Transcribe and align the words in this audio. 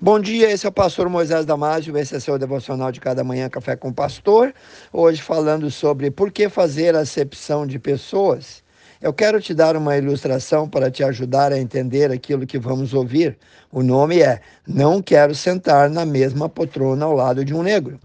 Bom 0.00 0.18
dia, 0.18 0.50
esse 0.50 0.66
é 0.66 0.68
o 0.68 0.72
pastor 0.72 1.08
Moisés 1.08 1.46
Damásio, 1.46 1.96
esse 1.96 2.16
é 2.16 2.20
seu 2.20 2.36
devocional 2.36 2.90
de 2.90 3.00
cada 3.00 3.22
manhã, 3.22 3.48
Café 3.48 3.76
com 3.76 3.92
Pastor. 3.92 4.52
Hoje 4.92 5.22
falando 5.22 5.70
sobre 5.70 6.10
por 6.10 6.32
que 6.32 6.48
fazer 6.48 6.96
acepção 6.96 7.64
de 7.64 7.78
pessoas. 7.78 8.62
Eu 9.00 9.12
quero 9.12 9.40
te 9.40 9.54
dar 9.54 9.76
uma 9.76 9.96
ilustração 9.96 10.68
para 10.68 10.90
te 10.90 11.04
ajudar 11.04 11.52
a 11.52 11.60
entender 11.60 12.10
aquilo 12.10 12.44
que 12.44 12.58
vamos 12.58 12.92
ouvir. 12.92 13.38
O 13.70 13.84
nome 13.84 14.20
é 14.20 14.40
Não 14.66 15.00
Quero 15.00 15.34
Sentar 15.34 15.88
na 15.88 16.04
Mesma 16.04 16.48
Poltrona 16.48 17.04
ao 17.04 17.14
lado 17.14 17.44
de 17.44 17.54
um 17.54 17.62
negro. 17.62 17.98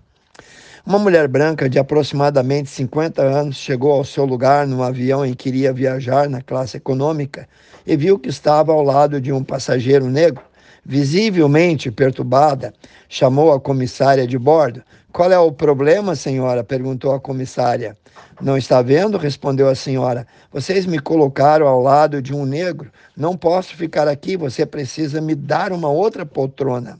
Uma 0.85 0.99
mulher 0.99 1.27
branca 1.27 1.67
de 1.67 1.79
aproximadamente 1.79 2.69
50 2.69 3.21
anos 3.21 3.57
chegou 3.57 3.91
ao 3.91 4.05
seu 4.05 4.25
lugar 4.25 4.67
num 4.67 4.83
avião 4.83 5.25
em 5.25 5.33
que 5.33 5.49
iria 5.49 5.73
viajar 5.73 6.29
na 6.29 6.41
classe 6.41 6.77
econômica 6.77 7.49
e 7.85 7.97
viu 7.97 8.19
que 8.19 8.29
estava 8.29 8.71
ao 8.71 8.83
lado 8.83 9.19
de 9.19 9.33
um 9.33 9.43
passageiro 9.43 10.05
negro 10.05 10.48
visivelmente 10.85 11.91
perturbada, 11.91 12.73
chamou 13.07 13.51
a 13.51 13.59
comissária 13.59 14.25
de 14.27 14.37
bordo. 14.37 14.83
Qual 15.11 15.31
é 15.31 15.39
o 15.39 15.51
problema, 15.51 16.15
senhora? 16.15 16.63
perguntou 16.63 17.13
a 17.13 17.19
comissária. 17.19 17.97
Não 18.41 18.57
está 18.57 18.81
vendo? 18.81 19.17
respondeu 19.17 19.67
a 19.67 19.75
senhora. 19.75 20.25
Vocês 20.51 20.85
me 20.85 20.99
colocaram 20.99 21.67
ao 21.67 21.81
lado 21.81 22.21
de 22.21 22.33
um 22.33 22.45
negro. 22.45 22.91
Não 23.17 23.35
posso 23.35 23.75
ficar 23.75 24.07
aqui, 24.07 24.37
você 24.37 24.65
precisa 24.65 25.19
me 25.19 25.35
dar 25.35 25.71
uma 25.71 25.89
outra 25.89 26.25
poltrona. 26.25 26.99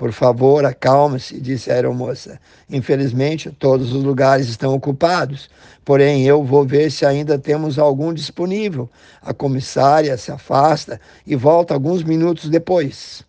Por 0.00 0.12
favor, 0.12 0.64
acalme-se, 0.64 1.38
disse 1.38 1.70
a 1.70 1.74
aeromoça. 1.74 2.40
Infelizmente, 2.70 3.50
todos 3.50 3.92
os 3.92 4.02
lugares 4.02 4.48
estão 4.48 4.72
ocupados. 4.72 5.50
Porém, 5.84 6.24
eu 6.24 6.42
vou 6.42 6.64
ver 6.64 6.90
se 6.90 7.04
ainda 7.04 7.38
temos 7.38 7.78
algum 7.78 8.10
disponível. 8.14 8.88
A 9.20 9.34
comissária 9.34 10.16
se 10.16 10.32
afasta 10.32 10.98
e 11.26 11.36
volta 11.36 11.74
alguns 11.74 12.02
minutos 12.02 12.48
depois. 12.48 13.22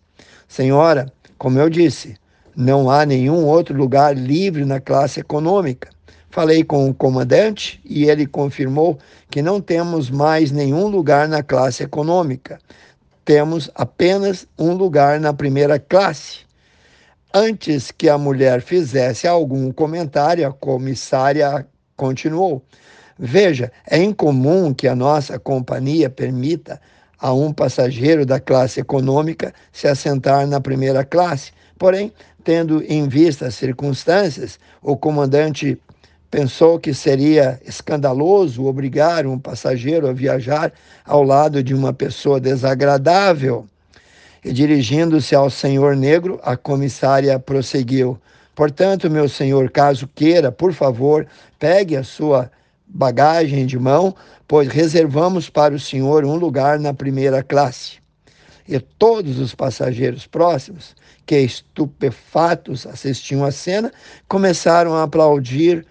Senhora, 0.48 1.12
como 1.36 1.58
eu 1.58 1.68
disse, 1.68 2.16
não 2.56 2.90
há 2.90 3.04
nenhum 3.04 3.44
outro 3.44 3.76
lugar 3.76 4.16
livre 4.16 4.64
na 4.64 4.80
classe 4.80 5.20
econômica. 5.20 5.90
Falei 6.30 6.64
com 6.64 6.88
o 6.88 6.94
comandante 6.94 7.82
e 7.84 8.06
ele 8.06 8.26
confirmou 8.26 8.98
que 9.28 9.42
não 9.42 9.60
temos 9.60 10.08
mais 10.08 10.50
nenhum 10.50 10.86
lugar 10.86 11.28
na 11.28 11.42
classe 11.42 11.82
econômica. 11.82 12.58
Temos 13.26 13.70
apenas 13.74 14.46
um 14.58 14.72
lugar 14.72 15.20
na 15.20 15.34
primeira 15.34 15.78
classe. 15.78 16.50
Antes 17.34 17.90
que 17.90 18.10
a 18.10 18.18
mulher 18.18 18.60
fizesse 18.60 19.26
algum 19.26 19.72
comentário, 19.72 20.46
a 20.46 20.52
comissária 20.52 21.66
continuou. 21.96 22.62
Veja, 23.18 23.72
é 23.88 23.96
incomum 23.96 24.74
que 24.74 24.86
a 24.86 24.94
nossa 24.94 25.38
companhia 25.38 26.10
permita 26.10 26.78
a 27.18 27.32
um 27.32 27.50
passageiro 27.50 28.26
da 28.26 28.38
classe 28.38 28.80
econômica 28.80 29.54
se 29.72 29.88
assentar 29.88 30.46
na 30.46 30.60
primeira 30.60 31.06
classe. 31.06 31.52
Porém, 31.78 32.12
tendo 32.44 32.82
em 32.82 33.08
vista 33.08 33.46
as 33.46 33.54
circunstâncias, 33.54 34.58
o 34.82 34.94
comandante 34.94 35.80
pensou 36.30 36.78
que 36.78 36.92
seria 36.92 37.58
escandaloso 37.64 38.66
obrigar 38.66 39.26
um 39.26 39.38
passageiro 39.38 40.06
a 40.06 40.12
viajar 40.12 40.70
ao 41.02 41.22
lado 41.22 41.62
de 41.62 41.72
uma 41.74 41.94
pessoa 41.94 42.38
desagradável. 42.38 43.66
E 44.44 44.52
dirigindo-se 44.52 45.34
ao 45.34 45.48
senhor 45.48 45.94
negro, 45.94 46.40
a 46.42 46.56
comissária 46.56 47.38
prosseguiu: 47.38 48.18
Portanto, 48.54 49.08
meu 49.08 49.28
senhor, 49.28 49.70
caso 49.70 50.08
queira, 50.14 50.50
por 50.50 50.72
favor, 50.72 51.26
pegue 51.58 51.96
a 51.96 52.02
sua 52.02 52.50
bagagem 52.86 53.64
de 53.66 53.78
mão, 53.78 54.14
pois 54.48 54.68
reservamos 54.68 55.48
para 55.48 55.74
o 55.74 55.78
senhor 55.78 56.24
um 56.24 56.34
lugar 56.34 56.78
na 56.78 56.92
primeira 56.92 57.42
classe. 57.42 58.02
E 58.68 58.78
todos 58.78 59.38
os 59.38 59.54
passageiros 59.54 60.26
próximos, 60.26 60.94
que 61.24 61.38
estupefatos 61.38 62.86
assistiam 62.86 63.44
à 63.44 63.52
cena, 63.52 63.92
começaram 64.28 64.94
a 64.94 65.04
aplaudir, 65.04 65.86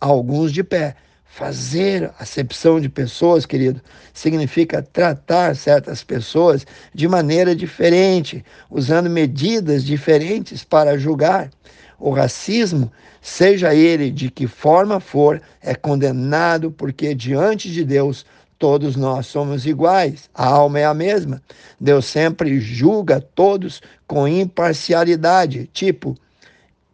alguns 0.00 0.52
de 0.52 0.64
pé. 0.64 0.96
Fazer 1.34 2.12
acepção 2.18 2.78
de 2.78 2.90
pessoas, 2.90 3.46
querido, 3.46 3.80
significa 4.12 4.82
tratar 4.82 5.56
certas 5.56 6.04
pessoas 6.04 6.66
de 6.92 7.08
maneira 7.08 7.56
diferente, 7.56 8.44
usando 8.70 9.08
medidas 9.08 9.82
diferentes 9.82 10.62
para 10.62 10.98
julgar. 10.98 11.50
O 11.98 12.10
racismo, 12.10 12.92
seja 13.22 13.74
ele 13.74 14.10
de 14.10 14.30
que 14.30 14.46
forma 14.46 15.00
for, 15.00 15.40
é 15.62 15.74
condenado 15.74 16.70
porque 16.70 17.14
diante 17.14 17.72
de 17.72 17.82
Deus 17.82 18.26
todos 18.58 18.94
nós 18.94 19.26
somos 19.26 19.64
iguais, 19.64 20.28
a 20.34 20.46
alma 20.46 20.80
é 20.80 20.84
a 20.84 20.92
mesma. 20.92 21.42
Deus 21.80 22.04
sempre 22.04 22.60
julga 22.60 23.22
todos 23.22 23.80
com 24.06 24.28
imparcialidade, 24.28 25.66
tipo, 25.72 26.14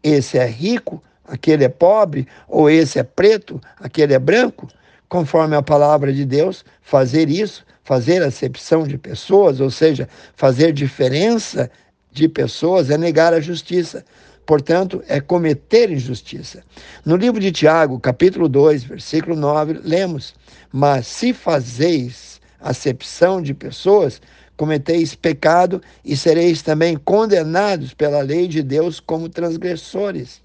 esse 0.01 0.39
é 0.39 0.47
rico, 0.47 1.03
aquele 1.28 1.65
é 1.65 1.69
pobre, 1.69 2.27
ou 2.49 2.69
esse 2.69 2.99
é 2.99 3.03
preto, 3.03 3.61
aquele 3.78 4.15
é 4.15 4.19
branco, 4.19 4.66
conforme 5.09 5.55
a 5.55 5.62
palavra 5.62 6.12
de 6.12 6.25
Deus, 6.25 6.65
fazer 6.83 7.28
isso, 7.28 7.65
fazer 7.84 8.22
acepção 8.22 8.87
de 8.87 8.99
pessoas, 8.99 9.61
ou 9.61 9.71
seja, 9.71 10.09
fazer 10.34 10.72
diferença 10.72 11.71
de 12.11 12.28
pessoas, 12.28 12.91
é 12.91 12.99
negar 12.99 13.33
a 13.33 13.41
justiça. 13.41 14.05
Portanto, 14.44 15.03
é 15.06 15.21
cometer 15.21 15.91
injustiça. 15.91 16.62
No 17.05 17.17
livro 17.17 17.38
de 17.38 17.53
Tiago, 17.53 18.00
capítulo 18.00 18.49
2, 18.49 18.84
versículo 18.84 19.37
9, 19.37 19.81
lemos: 19.84 20.34
Mas 20.72 21.06
se 21.06 21.34
fazeis 21.34 22.41
acepção 22.59 23.43
de 23.43 23.53
pessoas, 23.53 24.21
cometeis 24.56 25.15
pecado 25.15 25.81
e 26.05 26.17
sereis 26.17 26.62
também 26.62 26.97
condenados 26.97 27.94
pela 27.94 28.21
lei 28.21 28.49
de 28.49 28.62
Deus 28.62 29.00
como 29.00 29.28
transgressores. 29.28 30.41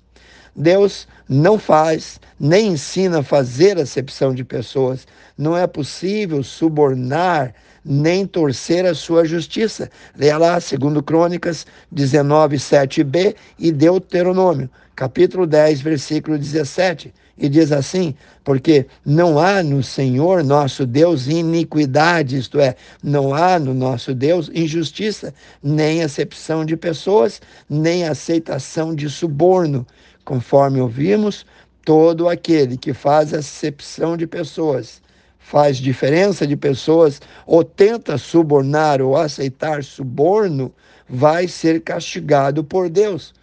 Deus 0.55 1.07
não 1.27 1.57
faz, 1.57 2.19
nem 2.39 2.67
ensina 2.69 3.19
a 3.19 3.23
fazer 3.23 3.77
acepção 3.77 4.33
de 4.33 4.43
pessoas. 4.43 5.07
Não 5.37 5.57
é 5.57 5.65
possível 5.65 6.43
subornar 6.43 7.53
nem 7.85 8.25
torcer 8.25 8.85
a 8.85 8.93
sua 8.93 9.25
justiça. 9.25 9.89
Leia 10.15 10.37
lá, 10.37 10.59
segundo 10.59 11.03
Crônicas 11.03 11.65
19, 11.91 12.57
7b 12.57 13.35
e 13.59 13.71
Deuteronômio, 13.71 14.69
capítulo 14.95 15.45
10, 15.45 15.81
versículo 15.81 16.37
17. 16.37 17.13
E 17.37 17.49
diz 17.49 17.71
assim: 17.71 18.15
porque 18.43 18.85
não 19.05 19.39
há 19.39 19.63
no 19.63 19.81
Senhor 19.81 20.43
nosso 20.43 20.85
Deus 20.85 21.27
iniquidade, 21.27 22.37
isto 22.37 22.59
é, 22.59 22.75
não 23.01 23.33
há 23.33 23.57
no 23.57 23.73
nosso 23.73 24.13
Deus 24.13 24.51
injustiça, 24.53 25.33
nem 25.61 26.03
acepção 26.03 26.65
de 26.65 26.77
pessoas, 26.77 27.41
nem 27.69 28.05
aceitação 28.05 28.93
de 28.93 29.09
suborno. 29.09 29.85
Conforme 30.23 30.79
ouvimos, 30.79 31.45
todo 31.83 32.29
aquele 32.29 32.77
que 32.77 32.93
faz 32.93 33.33
acepção 33.33 34.15
de 34.15 34.27
pessoas, 34.27 35.01
faz 35.39 35.77
diferença 35.77 36.45
de 36.47 36.55
pessoas, 36.55 37.19
ou 37.45 37.63
tenta 37.63 38.17
subornar 38.17 39.01
ou 39.01 39.17
aceitar 39.17 39.83
suborno, 39.83 40.73
vai 41.09 41.47
ser 41.47 41.81
castigado 41.81 42.63
por 42.63 42.89
Deus. 42.89 43.33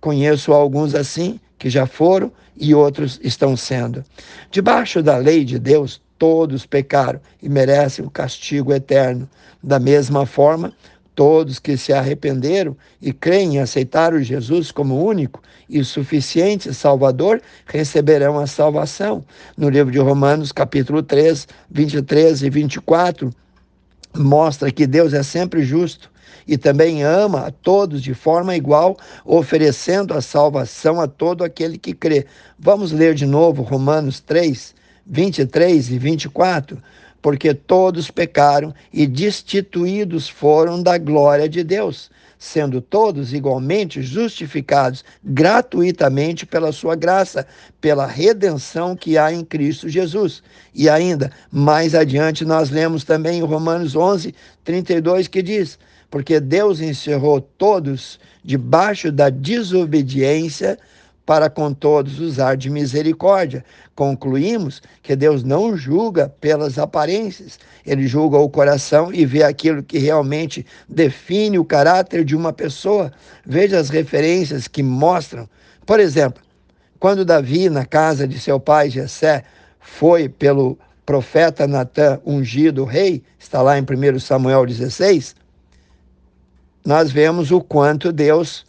Conheço 0.00 0.52
alguns 0.52 0.94
assim, 0.94 1.40
que 1.58 1.70
já 1.70 1.86
foram 1.86 2.30
e 2.56 2.74
outros 2.74 3.20
estão 3.22 3.56
sendo. 3.56 4.04
Debaixo 4.50 5.02
da 5.02 5.16
lei 5.16 5.44
de 5.44 5.58
Deus, 5.58 6.00
todos 6.18 6.64
pecaram 6.66 7.20
e 7.42 7.48
merecem 7.48 8.04
o 8.04 8.10
castigo 8.10 8.72
eterno. 8.72 9.28
Da 9.62 9.78
mesma 9.78 10.26
forma, 10.26 10.72
Todos 11.16 11.58
que 11.58 11.78
se 11.78 11.94
arrependeram 11.94 12.76
e 13.00 13.10
creem 13.10 13.54
em 13.54 13.58
aceitar 13.58 14.12
o 14.12 14.22
Jesus 14.22 14.70
como 14.70 15.02
único 15.02 15.42
e 15.66 15.82
suficiente 15.82 16.74
Salvador 16.74 17.40
receberão 17.64 18.38
a 18.38 18.46
salvação. 18.46 19.24
No 19.56 19.70
livro 19.70 19.90
de 19.90 19.98
Romanos, 19.98 20.52
capítulo 20.52 21.02
3, 21.02 21.48
23 21.70 22.42
e 22.42 22.50
24, 22.50 23.30
mostra 24.14 24.70
que 24.70 24.86
Deus 24.86 25.14
é 25.14 25.22
sempre 25.22 25.62
justo 25.62 26.10
e 26.46 26.56
também 26.56 27.02
ama 27.02 27.46
a 27.46 27.50
todos 27.50 28.02
de 28.02 28.14
forma 28.14 28.56
igual, 28.56 28.96
oferecendo 29.24 30.14
a 30.14 30.20
salvação 30.20 31.00
a 31.00 31.06
todo 31.06 31.44
aquele 31.44 31.78
que 31.78 31.92
crê. 31.92 32.26
Vamos 32.58 32.92
ler 32.92 33.14
de 33.14 33.26
novo 33.26 33.62
Romanos 33.62 34.20
3, 34.20 34.74
23 35.06 35.90
e 35.90 35.98
24 35.98 36.82
porque 37.26 37.52
todos 37.52 38.08
pecaram 38.08 38.72
e 38.92 39.04
destituídos 39.04 40.28
foram 40.28 40.80
da 40.80 40.96
glória 40.96 41.48
de 41.48 41.64
Deus, 41.64 42.08
sendo 42.38 42.80
todos 42.80 43.34
igualmente 43.34 44.00
justificados 44.00 45.04
gratuitamente 45.24 46.46
pela 46.46 46.70
sua 46.70 46.94
graça, 46.94 47.44
pela 47.80 48.06
redenção 48.06 48.94
que 48.94 49.18
há 49.18 49.32
em 49.32 49.44
Cristo 49.44 49.88
Jesus. 49.88 50.40
E 50.72 50.88
ainda, 50.88 51.32
mais 51.50 51.96
adiante, 51.96 52.44
nós 52.44 52.70
lemos 52.70 53.02
também 53.02 53.40
em 53.40 53.44
Romanos 53.44 53.96
11, 53.96 54.32
32, 54.62 55.26
que 55.26 55.42
diz: 55.42 55.80
Porque 56.10 56.40
Deus 56.40 56.80
encerrou 56.80 57.40
todos 57.40 58.18
debaixo 58.44 59.10
da 59.10 59.28
desobediência 59.28 60.78
para 61.26 61.50
com 61.50 61.74
todos 61.74 62.20
usar 62.20 62.56
de 62.56 62.70
misericórdia. 62.70 63.64
Concluímos 63.96 64.80
que 65.02 65.16
Deus 65.16 65.42
não 65.42 65.76
julga 65.76 66.28
pelas 66.40 66.78
aparências, 66.78 67.58
ele 67.84 68.06
julga 68.06 68.38
o 68.38 68.48
coração 68.48 69.12
e 69.12 69.26
vê 69.26 69.42
aquilo 69.42 69.82
que 69.82 69.98
realmente 69.98 70.64
define 70.88 71.58
o 71.58 71.64
caráter 71.64 72.24
de 72.24 72.36
uma 72.36 72.52
pessoa. 72.52 73.12
Veja 73.44 73.78
as 73.78 73.90
referências 73.90 74.68
que 74.68 74.82
mostram. 74.84 75.48
Por 75.84 75.98
exemplo, 75.98 76.40
quando 77.00 77.24
Davi, 77.24 77.68
na 77.68 77.84
casa 77.84 78.26
de 78.26 78.38
seu 78.38 78.60
pai 78.60 78.88
Jessé, 78.88 79.42
foi 79.80 80.28
pelo 80.28 80.78
profeta 81.04 81.66
Natã 81.66 82.20
ungido 82.24 82.84
rei, 82.84 83.22
está 83.38 83.62
lá 83.62 83.78
em 83.78 83.82
1 83.82 84.18
Samuel 84.18 84.66
16, 84.66 85.34
nós 86.86 87.10
vemos 87.10 87.50
o 87.50 87.60
quanto 87.60 88.12
Deus 88.12 88.64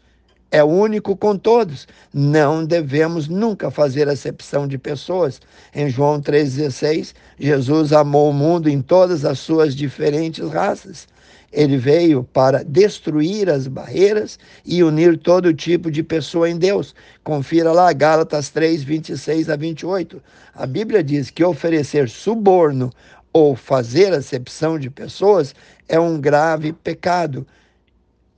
é 0.50 0.64
único 0.64 1.16
com 1.16 1.38
todos. 1.38 1.88
Não 2.12 2.66
devemos 2.66 3.28
nunca 3.28 3.70
fazer 3.70 4.10
acepção 4.10 4.68
de 4.68 4.76
pessoas. 4.76 5.40
Em 5.72 5.88
João 5.88 6.20
3,16, 6.20 7.14
Jesus 7.40 7.94
amou 7.94 8.32
o 8.32 8.34
mundo 8.34 8.68
em 8.68 8.82
todas 8.82 9.24
as 9.24 9.38
suas 9.38 9.76
diferentes 9.76 10.50
raças. 10.50 11.08
Ele 11.54 11.78
veio 11.78 12.24
para 12.24 12.64
destruir 12.64 13.52
as 13.52 13.68
barreiras 13.68 14.40
e 14.66 14.84
unir 14.84 15.20
todo 15.20 15.54
tipo 15.54 15.92
de 15.92 16.02
pessoa 16.02 16.50
em 16.50 16.58
Deus. 16.58 16.96
Confira 17.24 17.72
lá 17.72 17.94
Gálatas 17.94 18.50
3, 18.50 18.82
26 18.82 19.48
a 19.48 19.56
28. 19.56 20.22
A 20.56 20.66
Bíblia 20.66 21.04
diz 21.04 21.30
que 21.30 21.44
oferecer 21.44 22.10
suborno 22.10 22.92
ou 23.32 23.56
fazer 23.56 24.12
acepção 24.12 24.80
de 24.80 24.90
pessoas 24.90 25.54
é 25.88 26.00
um 26.00 26.20
grave 26.20 26.74
pecado. 26.74 27.46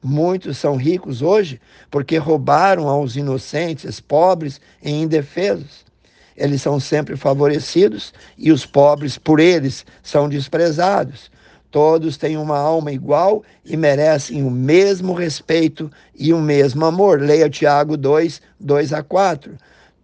Muitos 0.01 0.57
são 0.57 0.77
ricos 0.77 1.21
hoje 1.21 1.59
porque 1.91 2.17
roubaram 2.17 2.87
aos 2.87 3.15
inocentes, 3.15 3.99
pobres 3.99 4.61
e 4.81 4.89
indefesos. 4.89 5.85
Eles 6.37 6.61
são 6.61 6.79
sempre 6.79 7.17
favorecidos 7.17 8.13
e 8.37 8.49
os 8.51 8.65
pobres, 8.65 9.17
por 9.17 9.41
eles, 9.41 9.85
são 10.01 10.29
desprezados. 10.29 11.29
Todos 11.69 12.17
têm 12.17 12.37
uma 12.37 12.57
alma 12.57 12.91
igual 12.91 13.43
e 13.65 13.75
merecem 13.75 14.41
o 14.43 14.49
mesmo 14.49 15.13
respeito 15.13 15.91
e 16.17 16.33
o 16.33 16.39
mesmo 16.39 16.85
amor. 16.85 17.21
Leia 17.21 17.49
Tiago 17.49 17.97
2, 17.97 18.41
2 18.59 18.93
a 18.93 19.03
4. 19.03 19.55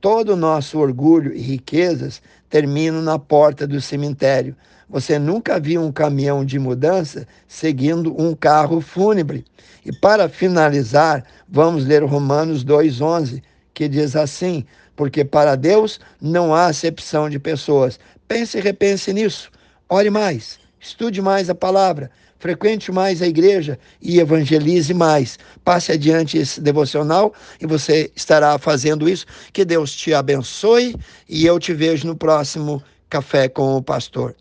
Todo 0.02 0.34
o 0.34 0.36
nosso 0.36 0.78
orgulho 0.78 1.34
e 1.34 1.40
riquezas 1.40 2.22
terminam 2.50 3.02
na 3.02 3.18
porta 3.18 3.66
do 3.66 3.80
cemitério. 3.80 4.56
Você 4.90 5.18
nunca 5.18 5.60
viu 5.60 5.82
um 5.82 5.92
caminhão 5.92 6.46
de 6.46 6.60
mudança 6.60 7.28
seguindo 7.48 8.20
um 8.22 8.36
carro 8.36 8.80
fúnebre. 8.82 9.44
E 9.84 9.92
para 9.92 10.30
finalizar, 10.30 11.26
vamos 11.50 11.86
ler 11.86 12.04
Romanos 12.04 12.64
2,11, 12.64 13.42
que 13.74 13.88
diz 13.88 14.16
assim: 14.16 14.66
Porque 14.96 15.26
para 15.26 15.56
Deus 15.56 16.00
não 16.22 16.54
há 16.54 16.68
acepção 16.68 17.30
de 17.30 17.40
pessoas. 17.40 18.00
Pense 18.28 18.58
e 18.58 18.62
repense 18.62 19.12
nisso. 19.12 19.52
Ore 19.90 20.10
mais, 20.10 20.60
estude 20.80 21.22
mais 21.22 21.50
a 21.50 21.56
palavra, 21.56 22.10
frequente 22.38 22.92
mais 22.92 23.22
a 23.22 23.28
igreja 23.28 23.80
e 24.02 24.20
evangelize 24.20 24.94
mais. 24.94 25.38
Passe 25.64 25.92
adiante 25.92 26.38
esse 26.38 26.62
devocional 26.62 27.34
e 27.60 27.66
você 27.66 28.12
estará 28.16 28.58
fazendo 28.60 29.10
isso. 29.10 29.26
Que 29.52 29.66
Deus 29.66 29.96
te 29.96 30.14
abençoe 30.14 30.96
e 31.28 31.46
eu 31.46 31.60
te 31.60 31.74
vejo 31.74 32.08
no 32.08 32.16
próximo 32.16 32.84
Café 33.10 33.48
com 33.48 33.78
o 33.78 33.82
Pastor. 33.84 34.36